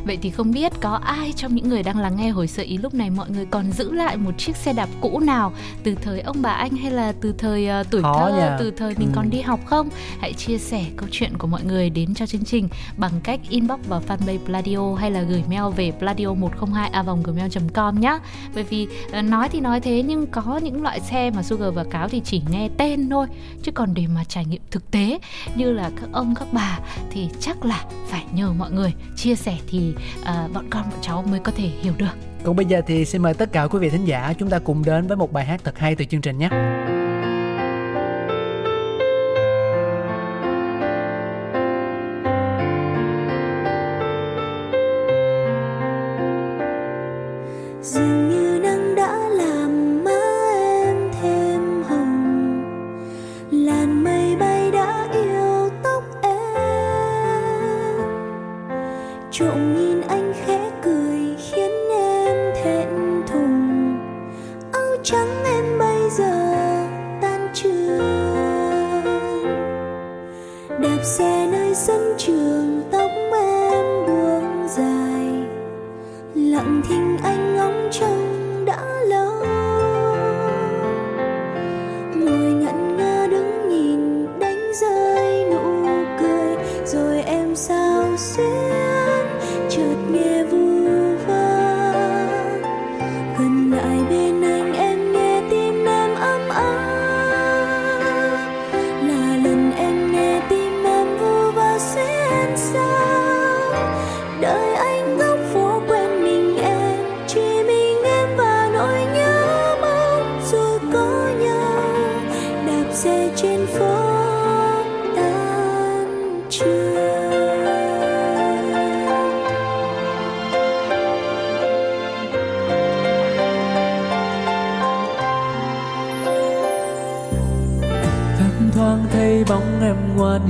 [0.06, 2.78] Vậy thì không biết có ai trong những người đang lắng nghe hồi sơ ý
[2.78, 6.22] lúc này mọi người còn giữ lại một chiếc xe đạp cũ nào từ thời
[6.22, 8.56] ông bà anh hay là từ thời ờ, tuổi Khó thơ, nha.
[8.60, 9.12] từ thời mình Ừ.
[9.16, 9.90] còn đi học không?
[10.20, 13.80] Hãy chia sẻ câu chuyện của mọi người đến cho chương trình bằng cách inbox
[13.88, 18.20] vào fanpage Pladio hay là gửi mail về pladio102a gmail.com nhé.
[18.56, 21.84] Bởi vì ờ, nói thì nói thế nhưng có những loại xe mà Sugar và
[21.84, 23.28] Cáo thì chỉ nghe tên thôi
[23.64, 25.20] chứ còn để mà trải nghiệm thực tế
[25.56, 26.80] như là các ông các bà
[27.12, 29.77] thì chắc là phải nhờ mọi người chia sẻ thì
[30.24, 32.16] à, bọn con bọn cháu mới có thể hiểu được.
[32.44, 34.86] Còn bây giờ thì xin mời tất cả quý vị thính giả chúng ta cùng
[34.86, 36.50] đến với một bài hát thật hay từ chương trình nhé.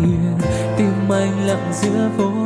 [0.08, 2.37] Khuya tim anh lặng giữa phố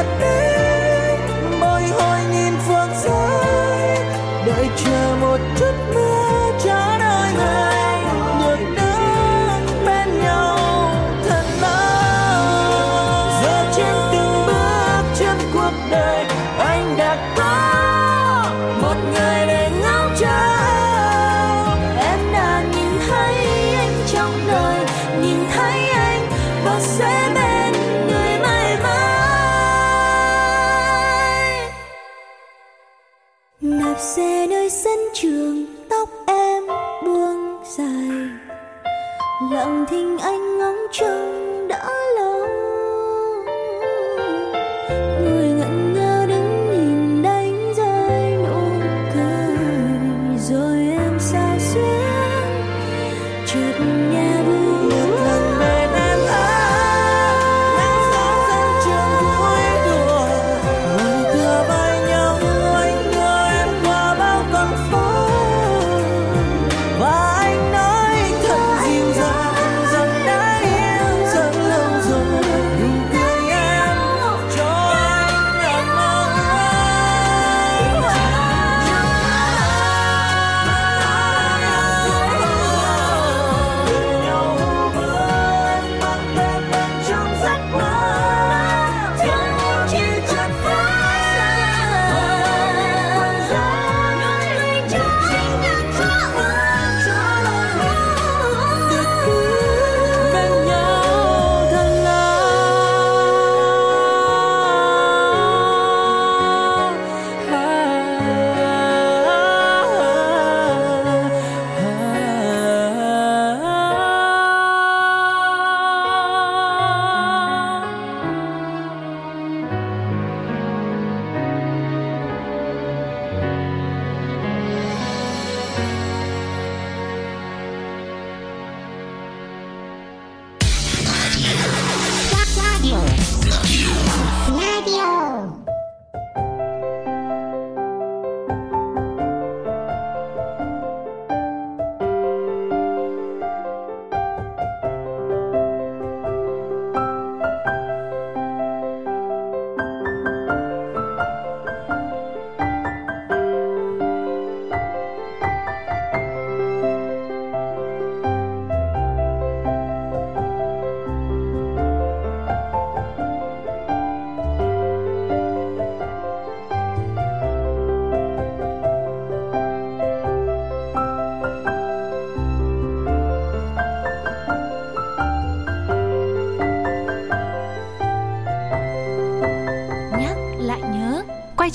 [0.00, 0.27] って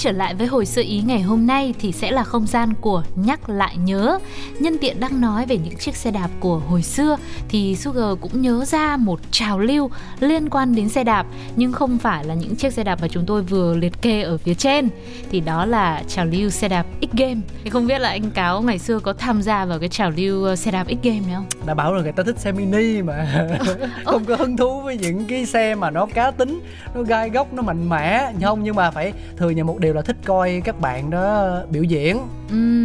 [0.04, 3.04] trở lại với hồi xưa ý ngày hôm nay thì sẽ là không gian của
[3.16, 4.20] nhắc lại nhớ.
[4.60, 7.18] Nhân tiện đang nói về những chiếc xe đạp của hồi xưa
[7.50, 11.98] thì Sugar cũng nhớ ra một trào lưu liên quan đến xe đạp, nhưng không
[11.98, 14.90] phải là những chiếc xe đạp mà chúng tôi vừa liệt kê ở phía trên.
[15.32, 17.42] Thì đó là trào lưu xe đạp X game.
[17.64, 20.44] Thì không biết là anh cáo ngày xưa có tham gia vào cái trào lưu
[20.44, 21.46] ờ, xe đạp X game này không?
[21.66, 23.48] Đã bảo rồi người ta thích xe mini mà.
[24.06, 26.60] Không có hứng thú với những cái xe mà nó cá tính
[26.96, 28.32] nó gai góc nó mạnh mẽ.
[28.44, 31.84] Không nhưng mà phải thừa nhận một điều là thích coi các bạn đó biểu
[31.84, 32.18] diễn.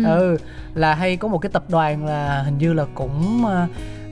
[0.04, 0.36] Ừ
[0.74, 3.66] là hay có một cái tập đoàn là hình như là cũng ờ,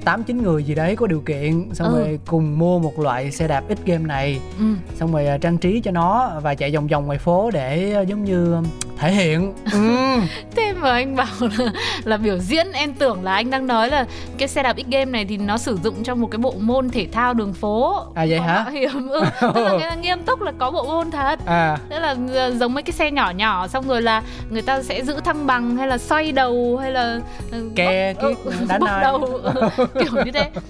[0.04, 1.98] tám chín người gì đấy có điều kiện xong Ừ.
[1.98, 4.40] rồi cùng mua một loại xe đạp ít game này.
[4.58, 4.64] Ừ.
[4.94, 8.02] xong rồi ờ, trang trí cho nó và chạy vòng vòng ngoài phố để ờ,
[8.02, 8.56] giống như
[8.98, 9.96] thể hiện ừ.
[10.56, 11.26] Thế mà anh bảo
[11.58, 11.66] là,
[12.04, 14.04] là biểu diễn em tưởng là anh đang nói là
[14.38, 16.90] cái xe đạp X game này thì nó sử dụng trong một cái bộ môn
[16.90, 17.94] thể thao đường phố.
[18.14, 18.64] À vậy hả?
[18.72, 19.24] hiểm ừ.
[19.54, 21.38] Tức là nghiêm túc là có bộ môn thật.
[21.46, 24.82] à Tức là ờ, giống mấy cái xe nhỏ nhỏ xong rồi là người ta
[24.82, 27.20] sẽ giữ thăng bằng hay là xoay đầu hay là
[27.52, 28.34] ừ, bốc- cái ừ,
[28.68, 29.02] đá bốc nai.
[29.02, 30.50] đầu ừ, kiểu như thế.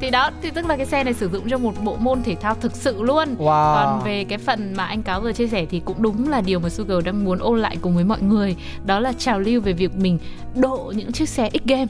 [0.00, 2.34] Thì đó thì tức là cái xe này sử dụng cho một bộ môn thể
[2.34, 3.28] thao thực sự luôn.
[3.38, 6.40] wow Còn về cái phần mà anh Cáo vừa chia sẻ thì cũng đúng là
[6.40, 8.56] điều mà Sugar đang muốn ôn lại cùng với mọi người
[8.86, 10.18] Đó là trào lưu về việc mình
[10.54, 11.86] độ những chiếc xe X game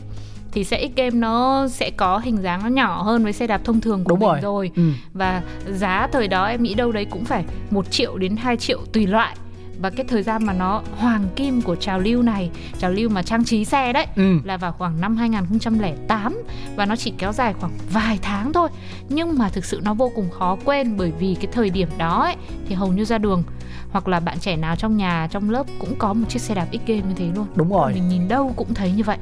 [0.53, 3.61] thì xe X game nó sẽ có hình dáng nó nhỏ hơn với xe đạp
[3.65, 4.71] thông thường của đúng mình rồi, rồi.
[4.77, 4.83] Ừ.
[5.13, 8.79] Và giá thời đó em nghĩ đâu đấy cũng phải 1 triệu đến 2 triệu
[8.93, 9.37] tùy loại
[9.81, 13.23] và cái thời gian mà nó hoàng kim của trào lưu này trào lưu mà
[13.23, 14.39] trang trí xe đấy Ừ.
[14.45, 16.43] là vào khoảng năm 2008
[16.77, 18.69] và nó chỉ kéo dài khoảng vài tháng thôi.
[19.09, 22.23] Nhưng mà thực sự nó vô cùng khó quên bởi vì cái thời điểm đó
[22.23, 22.37] ấy
[22.69, 23.43] thì hầu như ra đường.
[23.91, 26.67] Hoặc là bạn trẻ nào trong nhà trong lớp cũng có một chiếc xe đạp
[26.73, 27.47] X game như thế luôn.
[27.55, 27.93] Đúng rồi.
[27.95, 29.17] Mình nhìn đâu cũng thấy như vậy.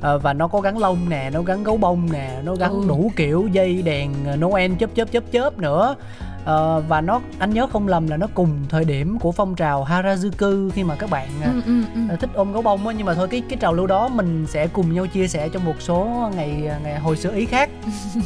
[0.00, 2.84] Ờ, và nó có gắn lông nè nó gắn gấu bông nè nó gắn Ừ.
[2.88, 5.94] đủ kiểu dây đèn ờ, Noel chớp chớp chớp chớp nữa
[6.44, 9.84] Ờ, và nó anh nhớ không lầm là nó cùng thời điểm của phong trào
[9.84, 12.00] Harajuku khi mà các bạn ờ, ừ, ừ, ừ.
[12.08, 12.94] ờ, thích ôm gấu bông á.
[12.96, 15.64] Nhưng mà thôi cái cái trào lưu đó mình sẽ cùng nhau chia sẻ trong
[15.64, 17.70] một số ngày ngày hồi xưa ý khác.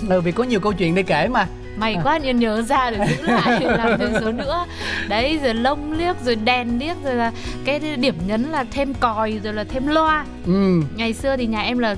[0.08, 1.46] Ừ, vì có nhiều câu chuyện để kể mà.
[1.76, 4.64] May quá nhân nhớ ra để giữ lại làm thêm số nữa.
[5.08, 7.32] Đấy rồi lông liếc rồi đèn liếc rồi là
[7.64, 10.24] cái điểm nhấn là thêm còi rồi là thêm loa.
[10.46, 10.80] Ừ.
[10.96, 11.96] Ngày xưa thì nhà em là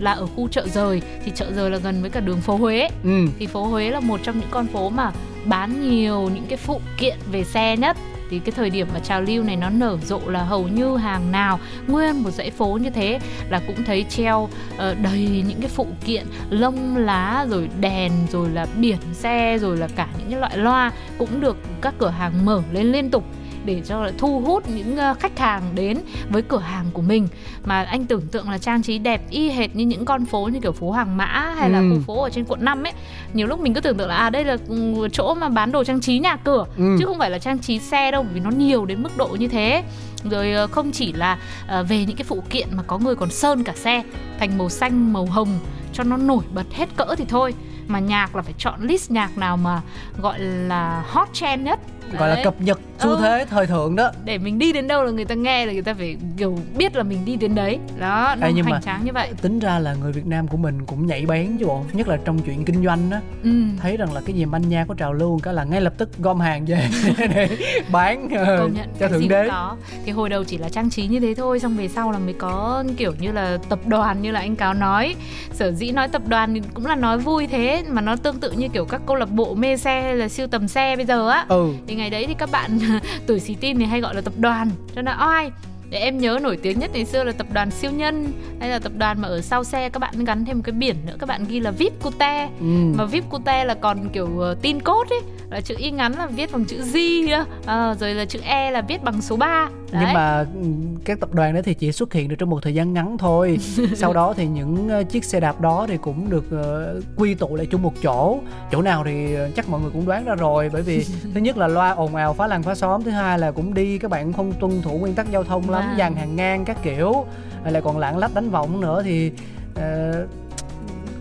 [0.00, 1.02] là ở khu chợ rời.
[1.24, 3.26] Thì chợ rời là gần với cả đường phố Huế ừ.
[3.38, 5.12] Thì phố Huế là một trong những con phố mà
[5.44, 7.96] bán nhiều những cái phụ kiện về xe nhất.
[8.30, 11.32] Thì cái thời điểm mà trào lưu này nó nở rộ là hầu như hàng
[11.32, 15.68] nào nguyên một dãy phố như thế là cũng thấy treo ờ, đầy những cái
[15.68, 20.40] phụ kiện lông lá rồi đèn rồi là biển xe rồi là cả những cái
[20.40, 23.24] loại loa cũng được các cửa hàng mở lên liên tục
[23.66, 25.98] để cho thu hút những ờ, khách hàng đến
[26.30, 27.28] với cửa hàng của mình.
[27.64, 30.60] Mà anh tưởng tượng là trang trí đẹp y hệt như những con phố như
[30.60, 31.90] kiểu phố Hàng Mã hay là Ừ.
[31.94, 32.92] khu phố ở trên quận 5 ấy.
[33.32, 35.84] Nhiều lúc mình cứ tưởng tượng là à đây là ừ, chỗ mà bán đồ
[35.84, 36.66] trang trí nhà cửa.
[36.76, 36.96] Ừ.
[36.98, 39.48] chứ không phải là trang trí xe đâu vì nó nhiều đến mức độ như
[39.48, 39.82] thế.
[40.30, 43.30] Rồi ờ, không chỉ là ờ, về những cái phụ kiện mà có người còn
[43.30, 44.02] sơn cả xe
[44.38, 45.58] thành màu xanh màu hồng
[45.92, 47.54] cho nó nổi bật hết cỡ thì thôi.
[47.88, 49.80] Mà nhạc là phải chọn list nhạc nào mà
[50.22, 51.80] gọi là hot trend nhất
[52.18, 53.18] gọi là cập nhật xu Ừ.
[53.22, 54.10] thế thời thượng đó.
[54.24, 56.96] Để mình đi đến đâu là người ta nghe là người ta phải kiểu biết
[56.96, 57.78] là mình đi đến đấy.
[57.98, 59.30] Đó nó Ê, nhưng hoành tráng như vậy.
[59.42, 61.82] tính ra là người Việt Nam của mình cũng nhạy bén chứ bộ.
[61.92, 63.20] Nhất là trong chuyện kinh doanh á.
[63.42, 63.50] Ừ.
[63.80, 66.10] thấy rằng là cái gì manh nha có trào lưu cái là ngay lập tức
[66.18, 66.88] gom hàng về
[67.18, 67.48] để
[67.92, 69.48] bán ờ, công nhận cho cái thượng đế.
[69.48, 69.76] có.
[70.04, 72.34] Thì hồi đầu chỉ là trang trí như thế thôi xong về sau là mới
[72.34, 75.14] có kiểu như là tập đoàn như là anh cáo nói.
[75.52, 78.50] Sở dĩ nói tập đoàn thì cũng là nói vui thế mà nó tương tự
[78.52, 81.28] như kiểu các câu lạc bộ mê xe hay là siêu tầm xe bây giờ
[81.28, 81.46] á.
[81.48, 81.68] Ừ.
[81.86, 82.78] Thì ngày đấy thì các bạn
[83.26, 84.70] tuổi xì tin thì hay gọi là tập đoàn.
[84.94, 85.50] Cho nên oai
[85.90, 88.78] để em nhớ nổi tiếng nhất ngày xưa là tập đoàn siêu nhân hay là
[88.78, 91.28] tập đoàn mà ở sau xe các bạn gắn thêm một cái biển nữa các
[91.28, 92.48] bạn ghi là vip cute.
[92.60, 92.66] Ừ.
[92.94, 96.26] Mà vip cute là còn kiểu uh, tin cốt ấy là chữ y ngắn là
[96.26, 96.96] viết bằng chữ G
[97.28, 99.68] nữa Ờ, rồi là chữ E là viết bằng số 3
[100.00, 100.68] nhưng mà ừ,
[101.04, 103.58] các tập đoàn đó thì chỉ xuất hiện được trong một thời gian ngắn thôi.
[103.96, 107.56] Sau đó thì những ờ, chiếc xe đạp đó thì cũng được ờ, quy tụ
[107.56, 108.38] lại chung một chỗ.
[108.72, 111.56] Chỗ nào thì ờ, chắc mọi người cũng đoán ra rồi bởi vì thứ nhất
[111.56, 114.32] là loa ồn ào phá làng phá xóm thứ hai là cũng đi các bạn
[114.32, 115.98] không tuân thủ nguyên tắc giao thông lắm Vâng.
[115.98, 117.24] dàn hàng ngang các kiểu
[117.64, 119.32] lại còn lạng lách đánh võng nữa thì
[119.74, 120.12] ờ,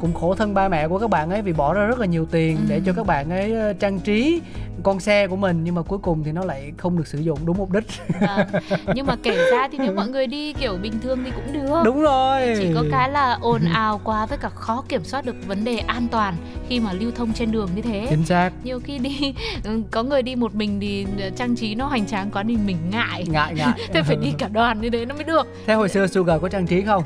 [0.06, 2.26] cũng khổ thân ba mẹ của các bạn ấy vì bỏ ra rất là nhiều
[2.32, 2.82] tiền để Ừ.
[2.86, 4.42] cho các bạn ấy ờ, trang trí
[4.84, 7.40] con xe của mình nhưng mà cuối cùng thì nó lại không được sử dụng
[7.46, 7.84] đúng mục đích.
[8.22, 8.48] Vâng.
[8.96, 11.82] nhưng mà kể ra thì nếu mọi người đi kiểu bình thường thì cũng được.
[11.86, 12.56] Đúng rồi.
[12.58, 15.78] Chỉ có cái là ồn ào quá với cả khó kiểm soát được vấn đề
[15.78, 16.36] an toàn
[16.70, 18.08] khi mà lưu thông trên đường như thế.
[18.10, 18.52] Chính xác.
[18.64, 22.30] Nhiều khi đi ừ, có người đi một mình thì trang trí nó hoành tráng
[22.32, 23.26] quá thì mình ngại.
[23.30, 23.74] Ngại ngại.
[23.94, 25.48] Thế phải đi cả đoàn như thế nó mới được.
[25.68, 27.04] Thế hồi xưa Sugar có trang trí không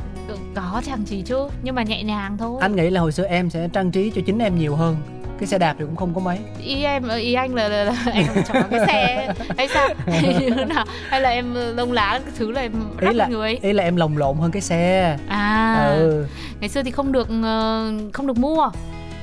[0.56, 2.58] có trang trí chứ nhưng mà nhẹ nhàng thôi.
[2.62, 4.95] Anh nghĩ là hồi xưa em sẽ trang trí cho chính em nhiều hơn.
[5.39, 6.38] Cái xe đạp thì cũng không có mấy.
[6.63, 9.34] Ý em ý anh là, là, là em chẳng có cái xe.
[9.58, 9.89] Hay sao?
[10.08, 10.86] Hay như nào?
[11.10, 12.71] Hay là em lông lá cái thứ là em
[13.02, 15.17] ý là người ý là em lồng lộn hơn cái xe.
[15.28, 15.75] À.
[15.97, 16.25] Ừ.
[16.60, 18.69] Ngày xưa thì không được ờ, không được mua.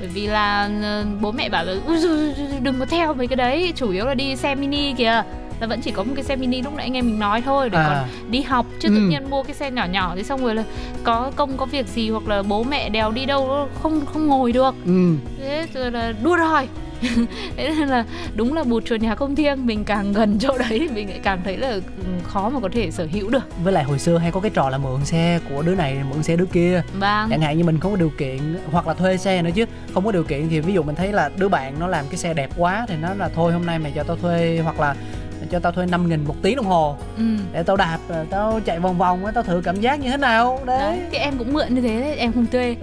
[0.00, 3.36] Bởi vì là ờ, bố mẹ bảo là "Ui giời, đừng có theo mấy cái
[3.36, 3.72] đấy.
[3.76, 5.22] Chủ yếu là đi xe mini kìa
[5.60, 7.70] là vẫn chỉ có một cái xe mini lúc nãy anh em mình nói thôi
[7.70, 7.86] để À.
[7.88, 8.66] còn đi học.
[8.80, 9.00] Chứ tự Ừ.
[9.00, 10.64] nhiên mua cái xe nhỏ nhỏ thì xong rồi là
[11.04, 14.52] có công có việc gì hoặc là bố mẹ đèo đi đâu không không ngồi
[14.52, 14.74] được.
[14.86, 15.14] Ừ.
[15.40, 16.68] Thế rồi là đua đòi.
[17.56, 20.88] Thế nên là đúng là bụt chuột nhà không thiêng mình càng gần chỗ đấy
[20.94, 21.80] mình lại càng thấy là ừ,
[22.24, 23.42] khó mà có thể sở hữu được.
[23.64, 26.22] Với lại hồi xưa hay có cái trò là mượn xe của đứa này mượn
[26.22, 26.82] xe đứa kia.
[26.98, 27.28] Vâng.
[27.30, 28.38] Chẳng hạn như mình không có điều kiện
[28.72, 29.64] hoặc là thuê xe nữa chứ
[29.94, 32.16] không có điều kiện thì ví dụ mình thấy là đứa bạn nó làm cái
[32.16, 34.94] xe đẹp quá thì nó là thôi hôm nay mày cho tao thuê hoặc là
[35.50, 36.96] cho tao thuê 5 nghìn một tiếng đồng hồ.
[37.16, 37.22] Ừ.
[37.52, 40.60] để tao đạp rồi tao chạy vòng vòng tao thử cảm giác như thế nào?
[40.66, 40.78] Đấy.
[40.78, 42.76] Đấy thì em cũng mượn như thế đấy em không thuê.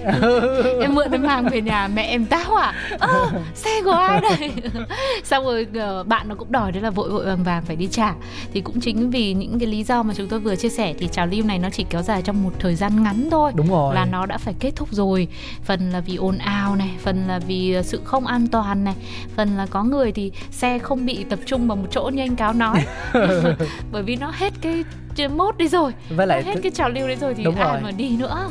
[0.81, 4.51] Em mượn em mang về nhà mẹ em táo à Ơ, xe của ai đây?
[5.23, 7.87] Xong rồi ờ, bạn nó cũng đòi đấy là vội vội vàng vàng phải đi
[7.87, 8.13] trả.
[8.53, 11.07] Thì cũng chính vì những cái lý do mà chúng tôi vừa chia sẻ thì
[11.07, 13.51] trào lưu này nó chỉ kéo dài trong một thời gian ngắn thôi.
[13.55, 13.95] Đúng rồi.
[13.95, 15.27] Là nó đã phải kết thúc rồi.
[15.63, 18.95] Phần là vì ồn ào này phần là vì sự không an toàn này
[19.35, 22.35] phần là có người thì xe không bị tập trung vào một chỗ như anh
[22.35, 22.85] cáo nói.
[23.91, 24.83] Bởi vì nó hết cái
[25.29, 25.91] mốt đi rồi.
[26.09, 27.81] Với lại nó hết cái trào lưu đấy rồi thì Đúng ai rồi.
[27.81, 28.49] mà đi nữa?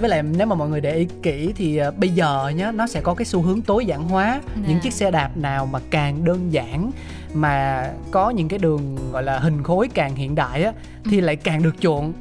[0.00, 2.86] Với lại nếu mà mọi người để ý kỹ thì à, bây giờ nhá nó
[2.86, 4.40] sẽ có cái xu hướng tối giản hóa.
[4.56, 4.68] Nè.
[4.68, 6.90] những chiếc xe đạp nào mà càng đơn giản
[7.34, 10.72] mà có những cái đường gọi là hình khối càng hiện đại á
[11.04, 12.12] thì lại càng được chuộng.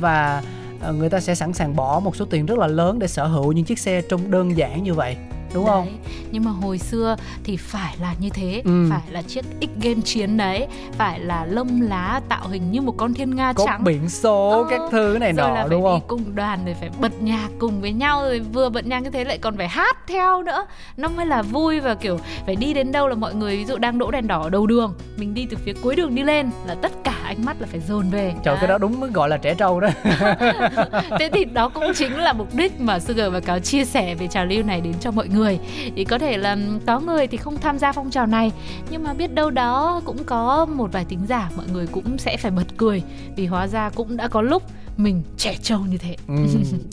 [0.00, 0.42] Và
[0.82, 3.26] à, người ta sẽ sẵn sàng bỏ một số tiền rất là lớn để sở
[3.26, 5.16] hữu những chiếc xe trông đơn giản như vậy
[5.54, 5.94] đúng không Đấy.
[6.30, 8.86] nhưng mà hồi xưa thì phải là như thế Ừ.
[8.90, 10.66] phải là chiếc x game chiến đấy
[10.98, 14.50] phải là lông lá tạo hình như một con thiên nga có trắng biển số
[14.50, 16.90] Ờ, các thứ này rồi nọ là phải đúng đi không cùng đoàn rồi phải
[17.00, 19.96] bật nhạc cùng với nhau rồi vừa bật nhạc như thế lại còn phải hát
[20.06, 23.56] theo nữa nó mới là vui và kiểu phải đi đến đâu là mọi người
[23.56, 26.14] ví dụ đang đỗ đèn đỏ ở đầu đường mình đi từ phía cuối đường
[26.14, 28.34] đi lên là tất cả ánh mắt là phải dồn về.
[28.42, 29.88] Trời cái đó đúng mới gọi là trẻ trâu đó.
[31.18, 34.26] Thế thì đó cũng chính là mục đích mà Sugar và Cáo chia sẻ về
[34.26, 35.58] trào lưu này đến cho mọi người.
[35.96, 36.56] Thì có thể là
[36.86, 38.52] có người thì không tham gia phong trào này
[38.90, 42.36] nhưng mà biết đâu đó cũng có một vài tính giả mọi người cũng sẽ
[42.36, 43.02] phải bật cười
[43.36, 44.62] vì hóa ra cũng đã có lúc
[45.02, 46.16] mình trẻ trâu như thế.
[46.28, 46.34] Ừ,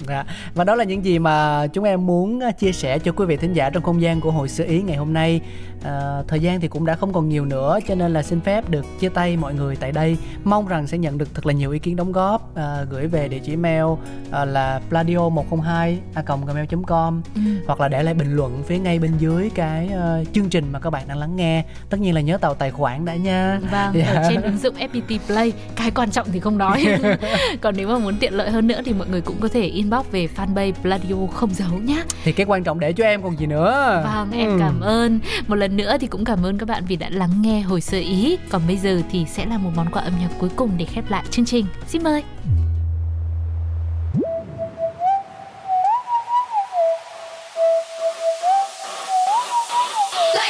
[0.08, 0.26] dạ.
[0.56, 3.38] và đó là những gì mà chúng em muốn à, chia sẻ cho quý vị
[3.38, 5.42] thính giả trong không gian của hồi xưa ý ngày hôm nay.
[5.84, 8.70] À, thời gian thì cũng đã không còn nhiều nữa cho nên là xin phép
[8.70, 10.18] được chia tay mọi người tại đây.
[10.44, 13.28] Mong rằng sẽ nhận được thật là nhiều ý kiến đóng góp à, gửi về
[13.28, 13.86] địa chỉ mail
[14.32, 17.42] à, là pladio 102 a gmail com ừ.
[17.68, 19.90] hoặc là để lại bình luận phía ngay bên dưới cái
[20.22, 21.64] uh, chương trình mà các bạn đang lắng nghe.
[21.90, 23.60] Tất nhiên là nhớ tạo tài khoản đã nha.
[23.72, 24.16] Vâng yeah.
[24.16, 25.54] ở trên ứng dụng fpt play.
[25.76, 26.86] Cái quan trọng thì không nói.
[27.62, 30.06] Còn nếu mà muốn tiện lợi hơn nữa thì mọi người cũng có thể inbox
[30.12, 32.04] về fanpage pladio không giấu nhá.
[32.24, 34.02] Thì cái quan trọng để cho em còn gì nữa.
[34.06, 34.58] Vâng em ừ.
[34.60, 35.20] cảm ơn.
[35.48, 37.98] Một lần nữa thì cũng cảm ơn các bạn vì đã lắng nghe hồi sơ
[37.98, 38.38] ý.
[38.50, 41.10] Còn bây giờ thì sẽ là một món quà âm nhạc cuối cùng để khép
[41.10, 41.66] lại chương trình.
[41.88, 42.24] Xin mời.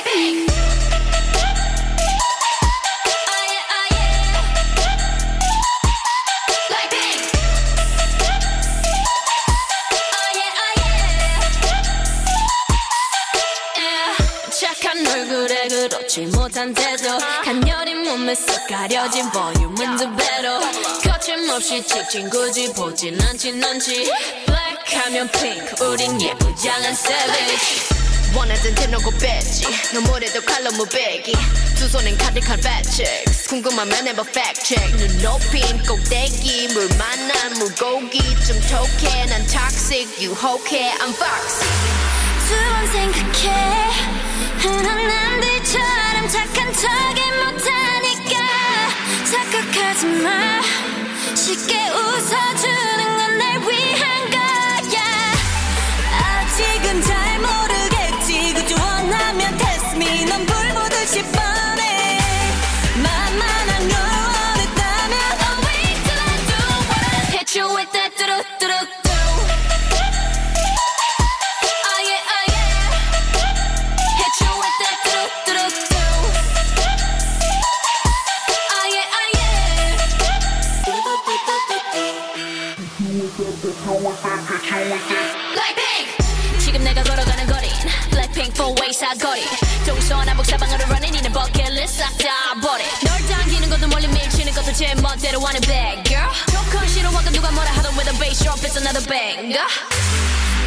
[0.08, 0.57] 그렇
[18.28, 20.60] 몸에서 가려진 볼륨은 두 배로
[21.02, 24.12] 거침없이 찍힌 굳이 보진 않진 않지.
[24.46, 27.88] 블랙하면 핑크 우린 예쁘장한 savage.
[28.36, 31.32] 원하던 대놓고 뺐지 너무래도 칼로 무배기.
[31.78, 32.60] 두 손엔 가득한
[32.92, 34.98] checks 궁금하면 해봐 fact check.
[34.98, 38.20] 눈 높인 꼭대기 물 만난 물고기.
[38.46, 41.66] 좀 톡해 난 toxic 유혹해 I'm foxy.
[42.50, 44.18] 두번 생각해.
[44.60, 48.07] 흔한 남들처럼 착한 척이 못하니까
[49.32, 50.62] 착각하지 마.
[51.36, 54.37] 쉽게 웃어주는 건 날 위한 거
[89.07, 89.43] four way 사거리
[89.87, 95.41] 동서남북 사방으로 running 이는 버킷리스트 싹다 버려 널 당기는 것도 멀리 밀치는 것도 제 멋대로
[95.41, 99.67] 하는 bad girl 조금 싫어하고 누가 뭐라 하던 with a bass drop it's another banger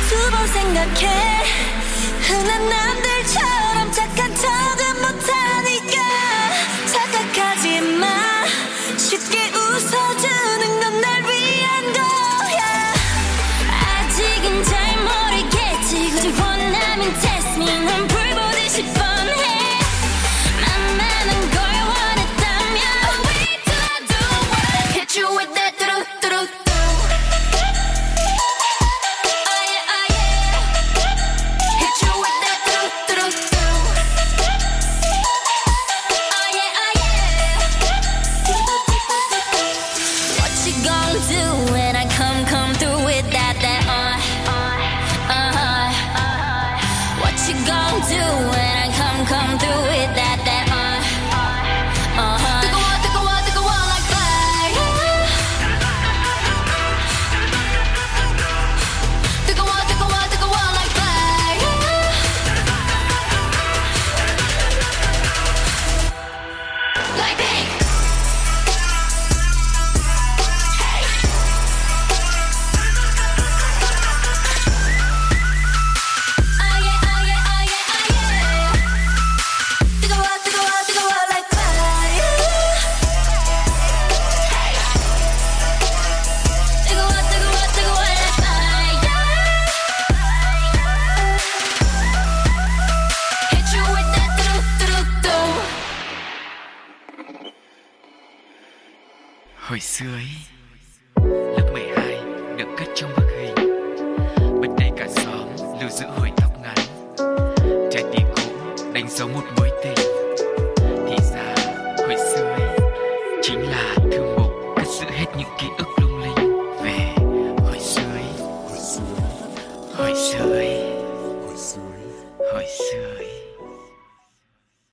[0.07, 1.43] 두번 생각해
[2.21, 4.28] 흔한 남들처럼 착한